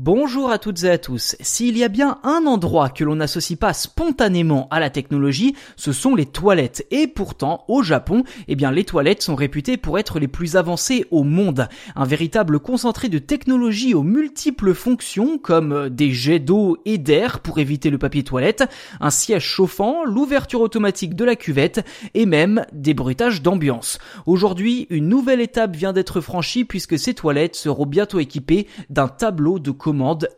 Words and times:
Bonjour 0.00 0.52
à 0.52 0.60
toutes 0.60 0.84
et 0.84 0.90
à 0.90 0.96
tous. 0.96 1.34
S'il 1.40 1.76
y 1.76 1.82
a 1.82 1.88
bien 1.88 2.20
un 2.22 2.46
endroit 2.46 2.88
que 2.88 3.02
l'on 3.02 3.16
n'associe 3.16 3.58
pas 3.58 3.72
spontanément 3.72 4.68
à 4.70 4.78
la 4.78 4.90
technologie, 4.90 5.56
ce 5.74 5.90
sont 5.90 6.14
les 6.14 6.24
toilettes. 6.24 6.86
Et 6.92 7.08
pourtant, 7.08 7.64
au 7.66 7.82
Japon, 7.82 8.22
eh 8.46 8.54
bien, 8.54 8.70
les 8.70 8.84
toilettes 8.84 9.22
sont 9.22 9.34
réputées 9.34 9.76
pour 9.76 9.98
être 9.98 10.20
les 10.20 10.28
plus 10.28 10.54
avancées 10.54 11.04
au 11.10 11.24
monde. 11.24 11.68
Un 11.96 12.04
véritable 12.04 12.60
concentré 12.60 13.08
de 13.08 13.18
technologie 13.18 13.92
aux 13.92 14.04
multiples 14.04 14.72
fonctions, 14.72 15.36
comme 15.36 15.88
des 15.88 16.12
jets 16.12 16.38
d'eau 16.38 16.78
et 16.84 16.98
d'air 16.98 17.40
pour 17.40 17.58
éviter 17.58 17.90
le 17.90 17.98
papier 17.98 18.22
toilette, 18.22 18.70
un 19.00 19.10
siège 19.10 19.46
chauffant, 19.46 20.04
l'ouverture 20.04 20.60
automatique 20.60 21.16
de 21.16 21.24
la 21.24 21.34
cuvette, 21.34 21.84
et 22.14 22.24
même 22.24 22.64
des 22.72 22.94
bruitages 22.94 23.42
d'ambiance. 23.42 23.98
Aujourd'hui, 24.26 24.86
une 24.90 25.08
nouvelle 25.08 25.40
étape 25.40 25.74
vient 25.74 25.92
d'être 25.92 26.20
franchie 26.20 26.64
puisque 26.64 27.00
ces 27.00 27.14
toilettes 27.14 27.56
seront 27.56 27.86
bientôt 27.86 28.20
équipées 28.20 28.68
d'un 28.90 29.08
tableau 29.08 29.58
de 29.58 29.72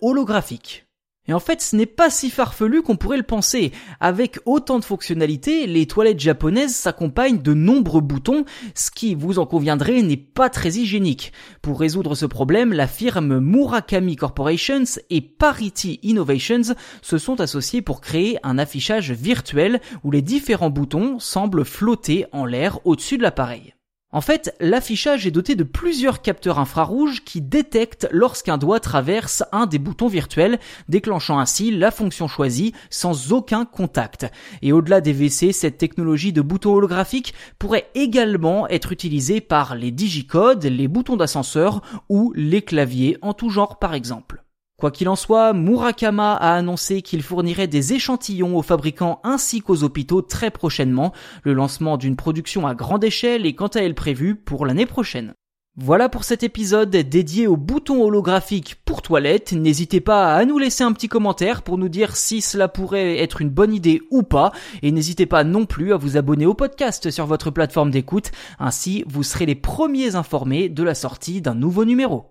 holographique. 0.00 0.86
Et 1.30 1.32
en 1.32 1.38
fait, 1.38 1.62
ce 1.62 1.76
n'est 1.76 1.86
pas 1.86 2.10
si 2.10 2.28
farfelu 2.28 2.82
qu'on 2.82 2.96
pourrait 2.96 3.16
le 3.16 3.22
penser. 3.22 3.70
Avec 4.00 4.40
autant 4.46 4.80
de 4.80 4.84
fonctionnalités, 4.84 5.68
les 5.68 5.86
toilettes 5.86 6.18
japonaises 6.18 6.74
s'accompagnent 6.74 7.40
de 7.40 7.54
nombreux 7.54 8.00
boutons, 8.00 8.44
ce 8.74 8.90
qui, 8.90 9.14
vous 9.14 9.38
en 9.38 9.46
conviendrez, 9.46 10.02
n'est 10.02 10.16
pas 10.16 10.50
très 10.50 10.70
hygiénique. 10.70 11.32
Pour 11.62 11.78
résoudre 11.78 12.16
ce 12.16 12.26
problème, 12.26 12.72
la 12.72 12.88
firme 12.88 13.38
Murakami 13.38 14.16
Corporations 14.16 14.82
et 15.10 15.20
Parity 15.20 16.00
Innovations 16.02 16.74
se 17.00 17.18
sont 17.18 17.40
associés 17.40 17.80
pour 17.80 18.00
créer 18.00 18.38
un 18.42 18.58
affichage 18.58 19.12
virtuel 19.12 19.80
où 20.02 20.10
les 20.10 20.22
différents 20.22 20.70
boutons 20.70 21.20
semblent 21.20 21.64
flotter 21.64 22.26
en 22.32 22.44
l'air 22.44 22.84
au-dessus 22.84 23.18
de 23.18 23.22
l'appareil. 23.22 23.74
En 24.12 24.20
fait, 24.20 24.56
l'affichage 24.58 25.24
est 25.28 25.30
doté 25.30 25.54
de 25.54 25.62
plusieurs 25.62 26.20
capteurs 26.20 26.58
infrarouges 26.58 27.22
qui 27.24 27.40
détectent 27.40 28.08
lorsqu'un 28.10 28.58
doigt 28.58 28.80
traverse 28.80 29.44
un 29.52 29.66
des 29.66 29.78
boutons 29.78 30.08
virtuels, 30.08 30.58
déclenchant 30.88 31.38
ainsi 31.38 31.70
la 31.70 31.92
fonction 31.92 32.26
choisie 32.26 32.74
sans 32.90 33.32
aucun 33.32 33.64
contact. 33.64 34.26
Et 34.62 34.72
au-delà 34.72 35.00
des 35.00 35.12
WC, 35.12 35.52
cette 35.52 35.78
technologie 35.78 36.32
de 36.32 36.42
boutons 36.42 36.74
holographiques 36.74 37.34
pourrait 37.60 37.88
également 37.94 38.66
être 38.68 38.90
utilisée 38.90 39.40
par 39.40 39.76
les 39.76 39.92
digicodes, 39.92 40.64
les 40.64 40.88
boutons 40.88 41.16
d'ascenseur 41.16 41.80
ou 42.08 42.32
les 42.34 42.62
claviers 42.62 43.16
en 43.22 43.32
tout 43.32 43.50
genre 43.50 43.78
par 43.78 43.94
exemple. 43.94 44.39
Quoi 44.80 44.90
qu'il 44.90 45.10
en 45.10 45.16
soit, 45.16 45.52
Murakama 45.52 46.32
a 46.32 46.54
annoncé 46.54 47.02
qu'il 47.02 47.22
fournirait 47.22 47.66
des 47.66 47.92
échantillons 47.92 48.56
aux 48.56 48.62
fabricants 48.62 49.20
ainsi 49.24 49.60
qu'aux 49.60 49.84
hôpitaux 49.84 50.22
très 50.22 50.50
prochainement. 50.50 51.12
Le 51.42 51.52
lancement 51.52 51.98
d'une 51.98 52.16
production 52.16 52.66
à 52.66 52.74
grande 52.74 53.04
échelle 53.04 53.44
est 53.44 53.54
quant 53.54 53.66
à 53.66 53.80
elle 53.80 53.94
prévu 53.94 54.36
pour 54.36 54.64
l'année 54.64 54.86
prochaine. 54.86 55.34
Voilà 55.76 56.08
pour 56.08 56.24
cet 56.24 56.44
épisode 56.44 56.88
dédié 56.88 57.46
aux 57.46 57.58
boutons 57.58 58.02
holographiques 58.02 58.76
pour 58.86 59.02
toilettes. 59.02 59.52
N'hésitez 59.52 60.00
pas 60.00 60.34
à 60.34 60.46
nous 60.46 60.58
laisser 60.58 60.82
un 60.82 60.92
petit 60.92 61.08
commentaire 61.08 61.60
pour 61.60 61.76
nous 61.76 61.90
dire 61.90 62.16
si 62.16 62.40
cela 62.40 62.66
pourrait 62.66 63.18
être 63.18 63.42
une 63.42 63.50
bonne 63.50 63.74
idée 63.74 64.00
ou 64.10 64.22
pas. 64.22 64.50
Et 64.80 64.92
n'hésitez 64.92 65.26
pas 65.26 65.44
non 65.44 65.66
plus 65.66 65.92
à 65.92 65.98
vous 65.98 66.16
abonner 66.16 66.46
au 66.46 66.54
podcast 66.54 67.10
sur 67.10 67.26
votre 67.26 67.50
plateforme 67.50 67.90
d'écoute. 67.90 68.30
Ainsi, 68.58 69.04
vous 69.06 69.24
serez 69.24 69.44
les 69.44 69.54
premiers 69.56 70.14
informés 70.14 70.70
de 70.70 70.82
la 70.82 70.94
sortie 70.94 71.42
d'un 71.42 71.54
nouveau 71.54 71.84
numéro. 71.84 72.30